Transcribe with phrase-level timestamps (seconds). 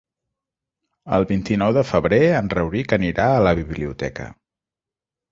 [1.17, 4.27] El vint-i-nou de febrer en Rauric anirà a la biblioteca.